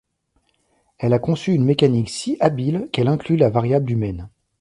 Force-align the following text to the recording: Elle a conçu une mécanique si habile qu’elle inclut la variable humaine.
Elle 0.97 1.13
a 1.13 1.19
conçu 1.19 1.51
une 1.53 1.63
mécanique 1.63 2.09
si 2.09 2.35
habile 2.39 2.89
qu’elle 2.91 3.07
inclut 3.07 3.37
la 3.37 3.51
variable 3.51 3.91
humaine. 3.91 4.29